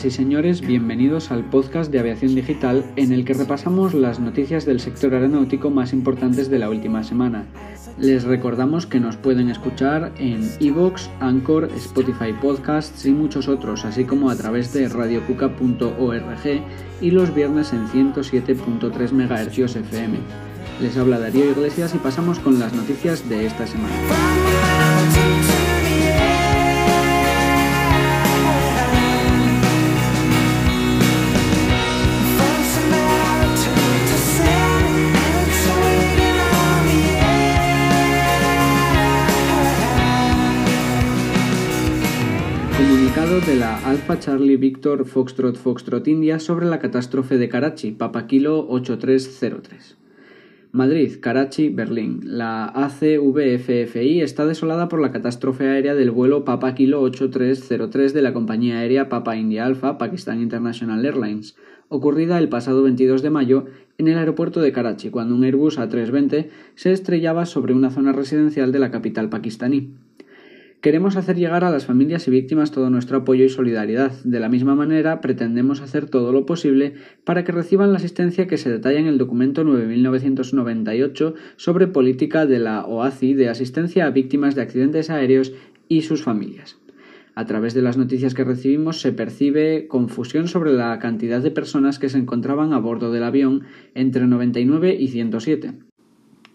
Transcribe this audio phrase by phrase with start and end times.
[0.00, 4.64] Señoras y señores, bienvenidos al podcast de Aviación Digital en el que repasamos las noticias
[4.64, 7.44] del sector aeronáutico más importantes de la última semana.
[7.98, 14.04] Les recordamos que nos pueden escuchar en Evox, Anchor, Spotify Podcasts y muchos otros, así
[14.04, 16.62] como a través de radiocuca.org
[17.02, 20.16] y los viernes en 107.3 MHz FM.
[20.80, 24.79] Les habla Darío Iglesias y pasamos con las noticias de esta semana.
[44.18, 49.96] Charlie Victor Foxtrot Foxtrot India sobre la catástrofe de Karachi, Papa Kilo 8303.
[50.72, 52.20] Madrid, Karachi, Berlín.
[52.24, 58.32] La ACVFFI está desolada por la catástrofe aérea del vuelo Papa Kilo 8303 de la
[58.32, 61.56] compañía aérea Papa India Alpha Pakistan International Airlines,
[61.88, 63.66] ocurrida el pasado 22 de mayo
[63.98, 68.72] en el aeropuerto de Karachi, cuando un Airbus A320 se estrellaba sobre una zona residencial
[68.72, 69.94] de la capital pakistaní.
[70.80, 74.12] Queremos hacer llegar a las familias y víctimas todo nuestro apoyo y solidaridad.
[74.24, 78.56] De la misma manera, pretendemos hacer todo lo posible para que reciban la asistencia que
[78.56, 84.54] se detalla en el documento 9998 sobre política de la OACI de asistencia a víctimas
[84.54, 85.52] de accidentes aéreos
[85.86, 86.78] y sus familias.
[87.34, 91.98] A través de las noticias que recibimos se percibe confusión sobre la cantidad de personas
[91.98, 93.64] que se encontraban a bordo del avión
[93.94, 95.74] entre 99 y 107.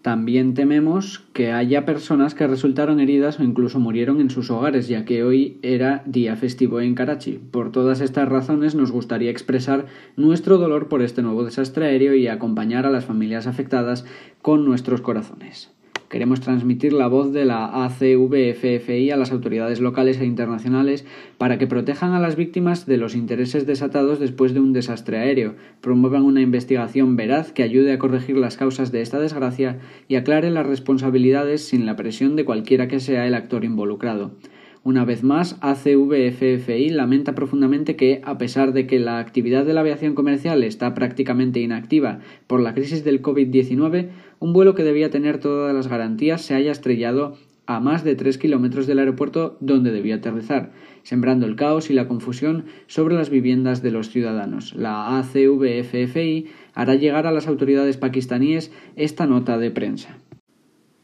[0.06, 5.04] También tememos que haya personas que resultaron heridas o incluso murieron en sus hogares, ya
[5.04, 7.40] que hoy era día festivo en Karachi.
[7.50, 12.28] Por todas estas razones nos gustaría expresar nuestro dolor por este nuevo desastre aéreo y
[12.28, 14.04] acompañar a las familias afectadas
[14.42, 15.75] con nuestros corazones.
[16.08, 21.04] Queremos transmitir la voz de la ACVFFI a las autoridades locales e internacionales
[21.36, 25.56] para que protejan a las víctimas de los intereses desatados después de un desastre aéreo,
[25.80, 30.50] promuevan una investigación veraz que ayude a corregir las causas de esta desgracia y aclare
[30.50, 34.30] las responsabilidades sin la presión de cualquiera que sea el actor involucrado.
[34.86, 39.80] Una vez más, ACVFFI lamenta profundamente que, a pesar de que la actividad de la
[39.80, 45.38] aviación comercial está prácticamente inactiva por la crisis del COVID-19, un vuelo que debía tener
[45.38, 47.36] todas las garantías se haya estrellado
[47.66, 50.70] a más de tres kilómetros del aeropuerto donde debía aterrizar,
[51.02, 54.72] sembrando el caos y la confusión sobre las viviendas de los ciudadanos.
[54.76, 60.16] La ACVFFI hará llegar a las autoridades pakistaníes esta nota de prensa.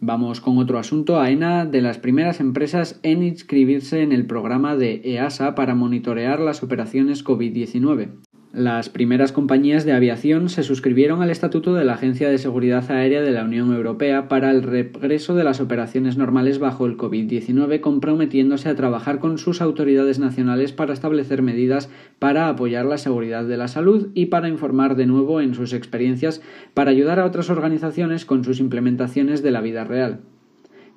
[0.05, 1.21] Vamos con otro asunto.
[1.21, 6.65] AENA, de las primeras empresas en inscribirse en el programa de EASA para monitorear las
[6.65, 8.11] operaciones COVID-19.
[8.53, 13.23] Las primeras compañías de aviación se suscribieron al Estatuto de la Agencia de Seguridad Aérea
[13.23, 18.69] de la Unión Europea para el regreso de las operaciones normales bajo el COVID-19, comprometiéndose
[18.69, 23.69] a trabajar con sus autoridades nacionales para establecer medidas para apoyar la seguridad de la
[23.69, 26.43] salud y para informar de nuevo en sus experiencias
[26.75, 30.21] para ayudar a otras organizaciones con sus implementaciones de la vida real.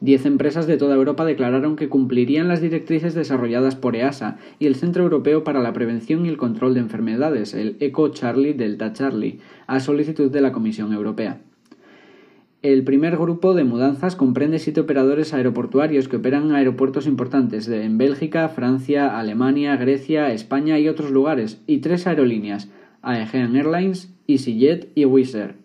[0.01, 4.75] Diez empresas de toda Europa declararon que cumplirían las directrices desarrolladas por EASA y el
[4.75, 9.39] Centro Europeo para la Prevención y el Control de Enfermedades, el ECO Charlie Delta Charlie,
[9.67, 11.41] a solicitud de la Comisión Europea.
[12.61, 18.49] El primer grupo de mudanzas comprende siete operadores aeroportuarios que operan aeropuertos importantes en Bélgica,
[18.49, 22.69] Francia, Alemania, Grecia, España y otros lugares, y tres aerolíneas,
[23.03, 25.64] Aegean Airlines, EasyJet y Wizz.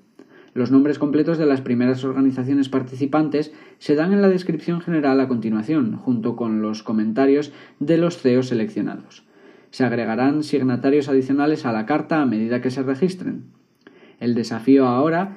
[0.53, 5.29] Los nombres completos de las primeras organizaciones participantes se dan en la descripción general a
[5.29, 9.25] continuación, junto con los comentarios de los CEOs seleccionados.
[9.71, 13.45] Se agregarán signatarios adicionales a la carta a medida que se registren.
[14.19, 15.37] El desafío ahora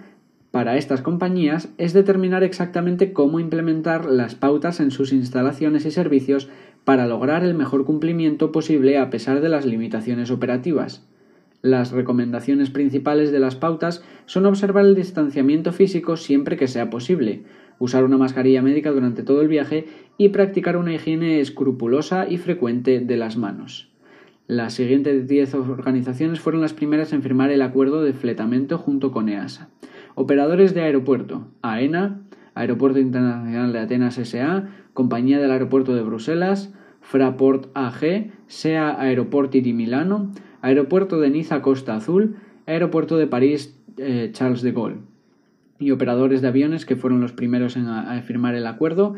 [0.50, 6.50] para estas compañías es determinar exactamente cómo implementar las pautas en sus instalaciones y servicios
[6.83, 11.07] para lograr el mejor cumplimiento posible a pesar de las limitaciones operativas.
[11.63, 17.44] Las recomendaciones principales de las pautas son observar el distanciamiento físico siempre que sea posible,
[17.80, 19.86] usar una mascarilla médica durante todo el viaje
[20.18, 23.89] y practicar una higiene escrupulosa y frecuente de las manos.
[24.45, 29.30] Las siguientes 10 organizaciones fueron las primeras en firmar el acuerdo de fletamento junto con
[29.30, 29.69] EASA.
[30.16, 32.24] Operadores de aeropuerto, AENA,
[32.56, 39.71] Aeropuerto Internacional de Atenas SA, Compañía del Aeropuerto de Bruselas, Fraport AG, SEA Aeroporti di
[39.71, 40.31] Milano,
[40.63, 44.95] Aeropuerto de Niza Costa Azul, Aeropuerto de París eh, Charles de Gaulle.
[45.77, 47.86] Y operadores de aviones que fueron los primeros en
[48.24, 49.15] firmar el acuerdo,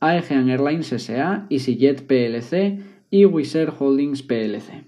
[0.00, 2.80] Aegean Airlines SA, EasyJet PLC
[3.10, 4.84] y Wizz Holdings PLC.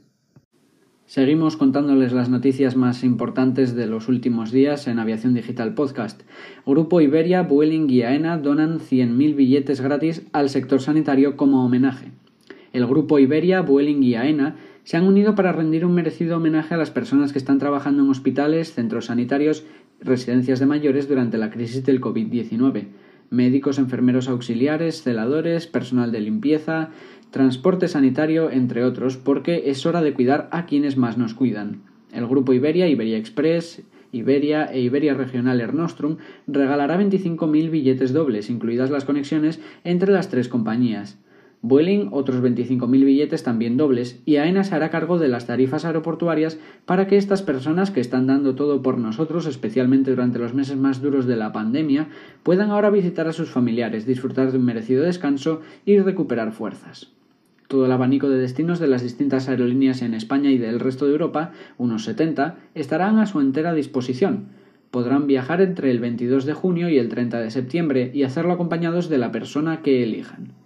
[1.06, 6.23] Seguimos contándoles las noticias más importantes de los últimos días en Aviación Digital Podcast.
[6.67, 12.11] Grupo Iberia, Vueling y AENA donan 100.000 billetes gratis al sector sanitario como homenaje.
[12.75, 16.77] El grupo Iberia, Vueling y AENA se han unido para rendir un merecido homenaje a
[16.77, 19.65] las personas que están trabajando en hospitales, centros sanitarios,
[20.01, 22.89] residencias de mayores durante la crisis del COVID-19.
[23.31, 26.91] Médicos, enfermeros auxiliares, celadores, personal de limpieza,
[27.31, 31.81] transporte sanitario, entre otros, porque es hora de cuidar a quienes más nos cuidan.
[32.13, 33.83] El grupo Iberia, Iberia Express,
[34.13, 40.29] Iberia e Iberia Regional Air Nostrum regalará 25.000 billetes dobles, incluidas las conexiones entre las
[40.29, 41.19] tres compañías.
[41.66, 46.58] Vueling otros 25.000 billetes también dobles y AENA se hará cargo de las tarifas aeroportuarias
[46.84, 51.00] para que estas personas que están dando todo por nosotros, especialmente durante los meses más
[51.00, 52.08] duros de la pandemia,
[52.43, 57.12] puedan ahora visitar a sus familiares, disfrutar de un merecido descanso y recuperar fuerzas.
[57.66, 61.12] Todo el abanico de destinos de las distintas aerolíneas en España y del resto de
[61.12, 64.49] Europa, unos 70, estarán a su entera disposición.
[64.90, 69.08] Podrán viajar entre el 22 de junio y el 30 de septiembre y hacerlo acompañados
[69.08, 70.62] de la persona que elijan.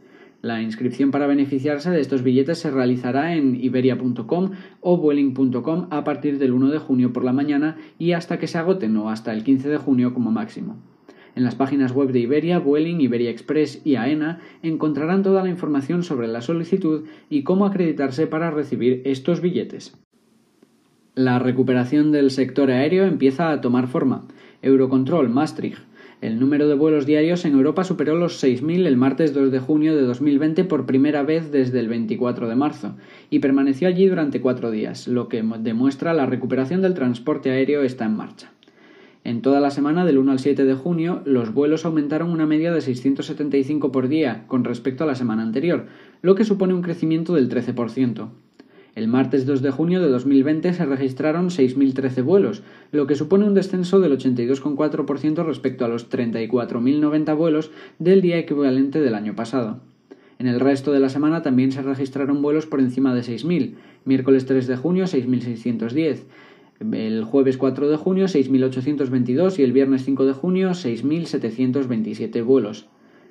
[0.49, 6.39] La inscripción para beneficiarse de estos billetes se realizará en iberia.com o vueling.com a partir
[6.39, 9.45] del 1 de junio por la mañana y hasta que se agoten o hasta el
[9.45, 10.79] 15 de junio como máximo.
[11.35, 16.03] En las páginas web de Iberia, Vueling, Iberia Express y AENA encontrarán toda la información
[16.03, 19.99] sobre la solicitud y cómo acreditarse para recibir estos billetes.
[21.15, 24.27] La recuperación del sector aéreo empieza a tomar forma.
[24.63, 25.83] Eurocontrol Maastricht
[26.21, 29.95] el número de vuelos diarios en Europa superó los 6.000 el martes 2 de junio
[29.95, 32.97] de 2020 por primera vez desde el 24 de marzo
[33.31, 38.05] y permaneció allí durante cuatro días, lo que demuestra la recuperación del transporte aéreo está
[38.07, 38.51] en marcha.
[39.23, 42.73] En toda la semana del 1 al 7 de junio, los vuelos aumentaron una media
[42.73, 45.87] de 675 por día con respecto a la semana anterior,
[46.23, 48.29] lo que supone un crecimiento del 13%.
[48.99, 53.55] El martes 2 de junio de 2020 se registraron 6.013 vuelos, lo que supone un
[53.55, 59.79] descenso del 82,4% respecto a los 34.090 vuelos del día equivalente del año pasado.
[60.41, 63.75] En el resto de la semana también se registraron vuelos por encima de 6.000,
[64.05, 66.25] miércoles 3 de junio 6.610,
[66.93, 72.89] el jueves 4 de junio 6.822 y el viernes 5 de junio 6.727 vuelos.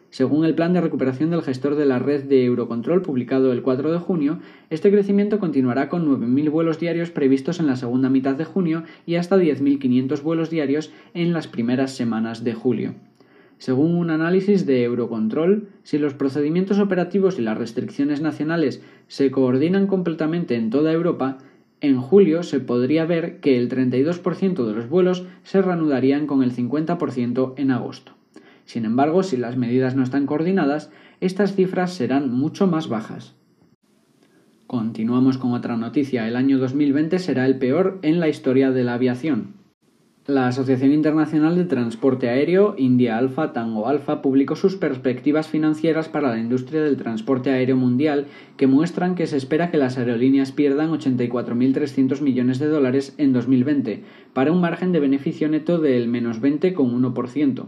[0.10, 3.92] Según el plan de recuperación del gestor de la red de Eurocontrol publicado el 4
[3.92, 4.40] de junio,
[4.70, 9.16] este crecimiento continuará con 9.000 vuelos diarios previstos en la segunda mitad de junio y
[9.16, 12.94] hasta 10.500 vuelos diarios en las primeras semanas de julio.
[13.58, 19.88] Según un análisis de Eurocontrol, si los procedimientos operativos y las restricciones nacionales se coordinan
[19.88, 21.40] completamente en toda Europa,
[21.82, 26.54] en julio se podría ver que el 32% de los vuelos se reanudarían con el
[26.56, 28.17] 50% en agosto.
[28.68, 30.92] Sin embargo, si las medidas no están coordinadas,
[31.22, 33.34] estas cifras serán mucho más bajas.
[34.68, 36.28] Continuamos con otra noticia.
[36.28, 39.54] El año 2020 será el peor en la historia de la aviación.
[40.26, 46.32] La Asociación Internacional de Transporte Aéreo, India Alpha Tango Alpha, publicó sus perspectivas financieras para
[46.32, 48.26] la industria del transporte aéreo mundial
[48.58, 54.04] que muestran que se espera que las aerolíneas pierdan 84.300 millones de dólares en 2020,
[54.34, 57.68] para un margen de beneficio neto del menos 20,1%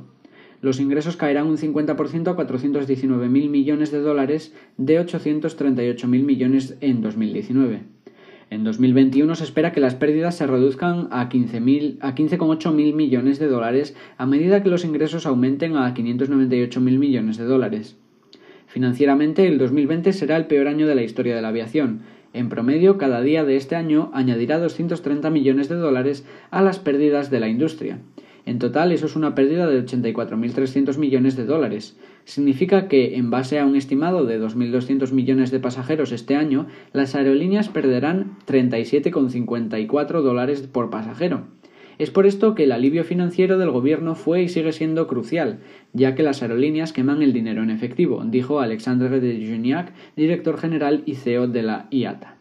[0.61, 7.81] los ingresos caerán un 50% a 419.000 millones de dólares de 838.000 millones en 2019.
[8.51, 13.95] En 2021 se espera que las pérdidas se reduzcan a 15,8 mil millones de dólares
[14.17, 17.95] a medida que los ingresos aumenten a 598.000 millones de dólares.
[18.65, 22.01] Financieramente, el 2020 será el peor año de la historia de la aviación.
[22.33, 27.29] En promedio, cada día de este año añadirá 230 millones de dólares a las pérdidas
[27.29, 27.99] de la industria.
[28.49, 31.95] En total, eso es una pérdida de 84.300 millones de dólares.
[32.25, 37.13] Significa que, en base a un estimado de 2.200 millones de pasajeros este año, las
[37.13, 41.43] aerolíneas perderán 37,54 dólares por pasajero.
[41.99, 45.59] Es por esto que el alivio financiero del gobierno fue y sigue siendo crucial,
[45.93, 51.03] ya que las aerolíneas queman el dinero en efectivo, dijo Alexandre de Juniac, director general
[51.05, 52.38] y CEO de la IATA.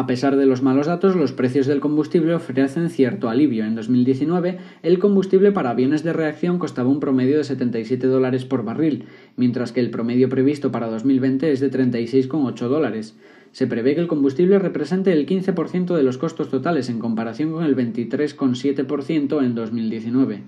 [0.00, 3.66] A pesar de los malos datos, los precios del combustible ofrecen cierto alivio.
[3.66, 8.64] En 2019, el combustible para aviones de reacción costaba un promedio de 77 dólares por
[8.64, 9.04] barril,
[9.36, 13.14] mientras que el promedio previsto para 2020 es de 36,8 dólares.
[13.52, 17.64] Se prevé que el combustible represente el 15% de los costos totales en comparación con
[17.64, 20.42] el 23,7% en 2019.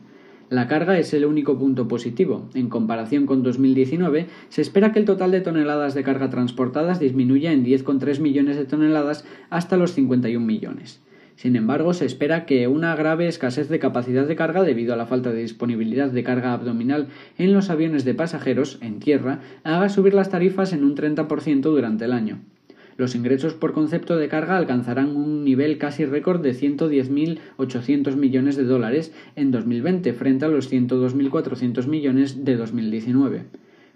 [0.52, 2.47] La carga es el único punto positivo.
[2.52, 7.52] En comparación con 2019, se espera que el total de toneladas de carga transportadas disminuya
[7.52, 11.00] en 10,3 millones de toneladas hasta los 51 millones.
[11.37, 15.06] Sin embargo, se espera que una grave escasez de capacidad de carga debido a la
[15.06, 20.12] falta de disponibilidad de carga abdominal en los aviones de pasajeros en tierra haga subir
[20.12, 22.40] las tarifas en un 30% durante el año
[22.96, 28.64] los ingresos por concepto de carga alcanzarán un nivel casi récord de 110.800 millones de
[28.64, 33.44] dólares en 2020 frente a los 102.400 millones de 2019.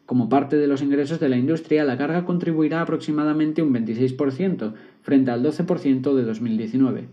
[0.07, 5.31] Como parte de los ingresos de la industria, la carga contribuirá aproximadamente un 26%, frente
[5.33, 7.09] al 12% de 2019.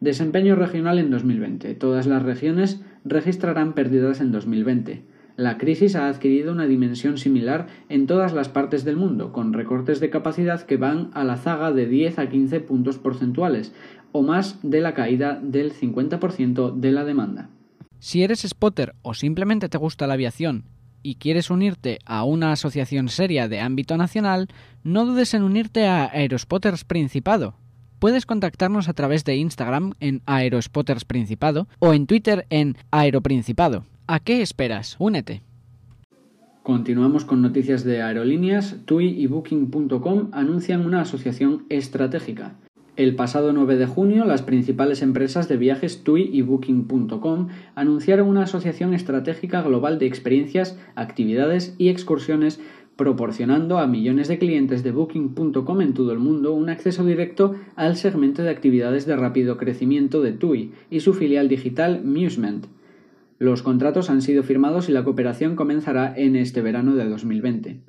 [0.00, 1.74] Desempeño regional en 2020.
[1.76, 5.13] Todas las regiones registrarán pérdidas en 2020.
[5.36, 9.98] La crisis ha adquirido una dimensión similar en todas las partes del mundo, con recortes
[9.98, 13.72] de capacidad que van a la zaga de 10 a 15 puntos porcentuales,
[14.12, 17.50] o más de la caída del 50% de la demanda.
[17.98, 20.66] Si eres spotter o simplemente te gusta la aviación
[21.02, 24.48] y quieres unirte a una asociación seria de ámbito nacional,
[24.84, 27.56] no dudes en unirte a Aerospotters Principado.
[28.04, 33.86] Puedes contactarnos a través de Instagram en Aerospotters Principado o en Twitter en Aeroprincipado.
[34.06, 34.96] ¿A qué esperas?
[34.98, 35.40] Únete.
[36.62, 38.76] Continuamos con noticias de aerolíneas.
[38.84, 42.56] TUI y Booking.com anuncian una asociación estratégica.
[42.96, 48.42] El pasado 9 de junio, las principales empresas de viajes TUI y Booking.com anunciaron una
[48.42, 52.60] asociación estratégica global de experiencias, actividades y excursiones
[52.96, 57.96] proporcionando a millones de clientes de Booking.com en todo el mundo un acceso directo al
[57.96, 62.66] segmento de actividades de rápido crecimiento de TUI y su filial digital Musement.
[63.38, 67.80] Los contratos han sido firmados y la cooperación comenzará en este verano de 2020.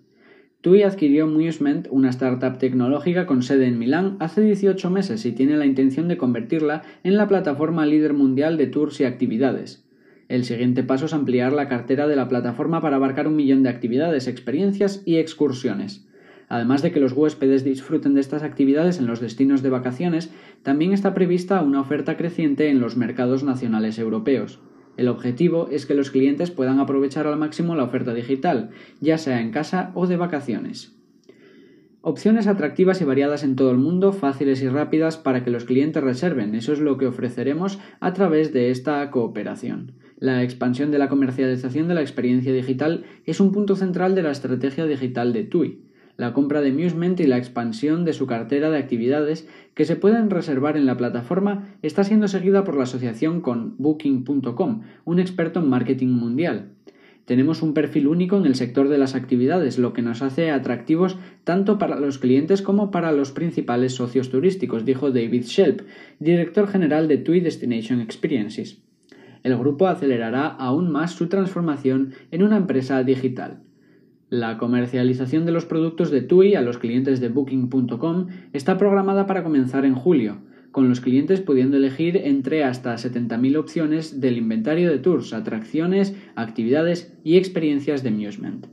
[0.62, 5.58] TUI adquirió Musement, una startup tecnológica con sede en Milán, hace 18 meses y tiene
[5.58, 9.85] la intención de convertirla en la plataforma líder mundial de tours y actividades.
[10.28, 13.70] El siguiente paso es ampliar la cartera de la plataforma para abarcar un millón de
[13.70, 16.08] actividades, experiencias y excursiones.
[16.48, 20.32] Además de que los huéspedes disfruten de estas actividades en los destinos de vacaciones,
[20.64, 24.60] también está prevista una oferta creciente en los mercados nacionales europeos.
[24.98, 28.70] El objetivo es que los clientes puedan aprovechar al máximo la oferta digital,
[29.02, 30.96] ya sea en casa o de vacaciones.
[32.02, 36.04] Opciones atractivas y variadas en todo el mundo, fáciles y rápidas para que los clientes
[36.04, 36.54] reserven.
[36.54, 39.94] Eso es lo que ofreceremos a través de esta cooperación.
[40.26, 44.32] La expansión de la comercialización de la experiencia digital es un punto central de la
[44.32, 45.84] estrategia digital de TUI
[46.18, 50.32] la compra de Musement y la expansión de su cartera de actividades que se pueden
[50.32, 55.70] reservar en la plataforma está siendo seguida por la asociación con Booking.com, un experto en
[55.70, 56.72] marketing mundial.
[57.26, 61.20] Tenemos un perfil único en el sector de las actividades, lo que nos hace atractivos
[61.44, 65.82] tanto para los clientes como para los principales socios turísticos, dijo David Shelp,
[66.18, 68.82] director general de TUI Destination Experiences.
[69.46, 73.60] El grupo acelerará aún más su transformación en una empresa digital.
[74.28, 79.44] La comercialización de los productos de TUI a los clientes de Booking.com está programada para
[79.44, 80.40] comenzar en julio,
[80.72, 87.16] con los clientes pudiendo elegir entre hasta 70.000 opciones del inventario de tours, atracciones, actividades
[87.24, 88.66] y experiencias de Musement.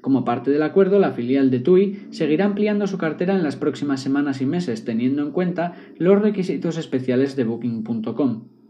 [0.00, 4.00] Como parte del acuerdo, la filial de TUI seguirá ampliando su cartera en las próximas
[4.00, 8.61] semanas y meses, teniendo en cuenta los requisitos especiales de Booking.com.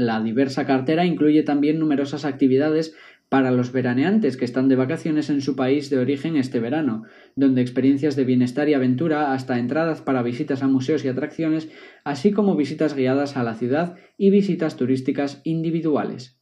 [0.00, 2.96] La diversa cartera incluye también numerosas actividades
[3.28, 7.02] para los veraneantes que están de vacaciones en su país de origen este verano,
[7.36, 11.70] donde experiencias de bienestar y aventura hasta entradas para visitas a museos y atracciones,
[12.02, 16.40] así como visitas guiadas a la ciudad y visitas turísticas individuales.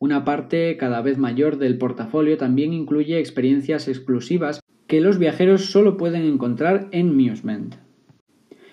[0.00, 5.96] Una parte cada vez mayor del portafolio también incluye experiencias exclusivas que los viajeros solo
[5.96, 7.76] pueden encontrar en Musement.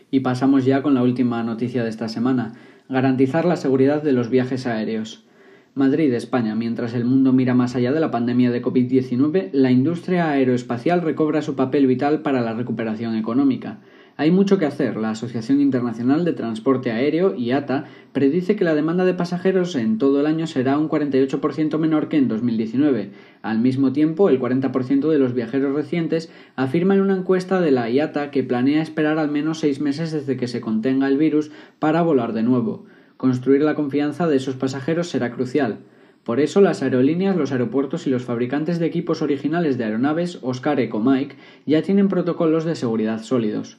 [0.09, 2.53] Y pasamos ya con la última noticia de esta semana,
[2.89, 5.25] garantizar la seguridad de los viajes aéreos.
[5.73, 6.55] Madrid, España.
[6.55, 11.41] Mientras el mundo mira más allá de la pandemia de COVID-19, la industria aeroespacial recobra
[11.41, 13.79] su papel vital para la recuperación económica.
[14.17, 14.95] Hay mucho que hacer.
[14.95, 20.21] La Asociación Internacional de Transporte Aéreo, IATA, predice que la demanda de pasajeros en todo
[20.21, 23.11] el año será un 48% menor que en 2019.
[23.41, 27.89] Al mismo tiempo, el 40% de los viajeros recientes afirma en una encuesta de la
[27.89, 32.01] IATA que planea esperar al menos seis meses desde que se contenga el virus para
[32.01, 32.85] volar de nuevo.
[33.17, 35.79] Construir la confianza de esos pasajeros será crucial.
[36.23, 40.79] Por eso las aerolíneas, los aeropuertos y los fabricantes de equipos originales de aeronaves, Oscar
[40.79, 43.77] Ecomike, ya tienen protocolos de seguridad sólidos.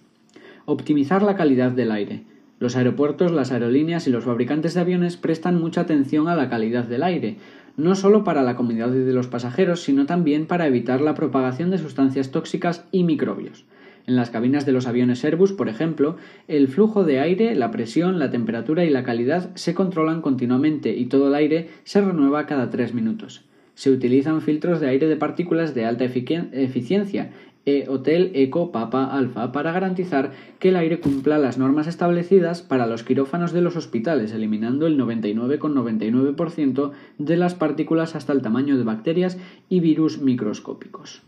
[0.69, 2.25] Optimizar la calidad del aire.
[2.59, 6.83] Los aeropuertos, las aerolíneas y los fabricantes de aviones prestan mucha atención a la calidad
[6.83, 7.37] del aire,
[7.77, 11.79] no solo para la comodidad de los pasajeros, sino también para evitar la propagación de
[11.79, 13.65] sustancias tóxicas y microbios.
[14.09, 16.17] En las cabinas de los aviones Airbus, por ejemplo,
[16.49, 21.07] el flujo de aire, la presión, la temperatura y la calidad se controlan continuamente y
[21.07, 23.45] todo el aire se renueva cada tres minutos.
[23.77, 27.31] Se utilizan filtros de aire de partículas de alta eficiencia
[27.67, 30.31] e Hotel Eco Papa Alpha para garantizar
[30.61, 34.97] que el aire cumpla las normas establecidas para los quirófanos de los hospitales, eliminando el
[34.97, 39.37] 99,99% de las partículas hasta el tamaño de bacterias
[39.69, 41.23] y virus microscópicos.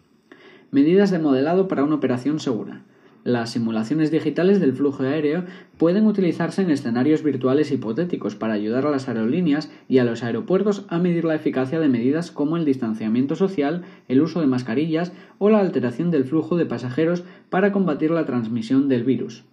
[0.71, 2.83] Medidas de modelado para una operación segura.
[3.25, 5.44] Las simulaciones digitales del flujo aéreo
[5.76, 10.84] pueden utilizarse en escenarios virtuales hipotéticos para ayudar a las aerolíneas y a los aeropuertos
[10.88, 15.50] a medir la eficacia de medidas como el distanciamiento social, el uso de mascarillas o
[15.50, 19.44] la alteración del flujo de pasajeros para combatir la transmisión del virus.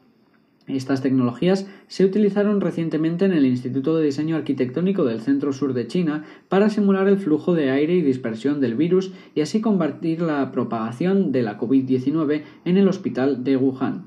[0.68, 5.86] Estas tecnologías se utilizaron recientemente en el Instituto de Diseño Arquitectónico del Centro Sur de
[5.86, 10.52] China para simular el flujo de aire y dispersión del virus y así combatir la
[10.52, 14.06] propagación de la COVID-19 en el hospital de Wuhan.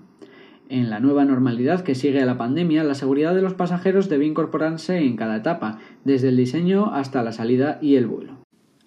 [0.69, 4.27] En la nueva normalidad que sigue a la pandemia, la seguridad de los pasajeros debe
[4.27, 8.35] incorporarse en cada etapa, desde el diseño hasta la salida y el vuelo.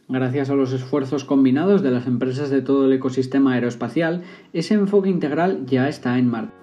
[0.07, 5.09] Gracias a los esfuerzos combinados de las empresas de todo el ecosistema aeroespacial, ese enfoque
[5.09, 6.60] integral ya está en marcha.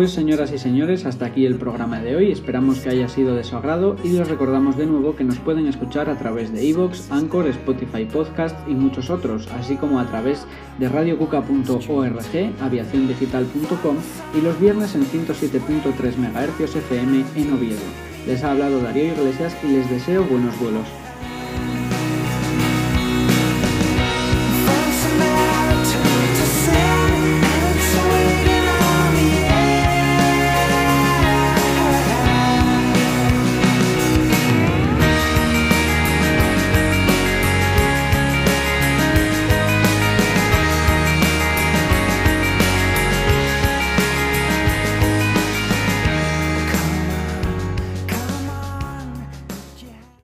[0.00, 2.32] Pues señoras y señores, hasta aquí el programa de hoy.
[2.32, 5.66] Esperamos que haya sido de su agrado y les recordamos de nuevo que nos pueden
[5.66, 10.46] escuchar a través de Evox, Anchor, Spotify Podcast y muchos otros, así como a través
[10.78, 13.96] de radiocuca.org, aviaciondigital.com
[14.38, 17.80] y los viernes en 107.3 MHz FM en Oviedo.
[18.26, 20.86] Les ha hablado Darío Iglesias y les deseo buenos vuelos.